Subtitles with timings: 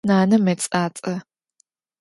[0.09, 1.13] Nane mets'ats'e.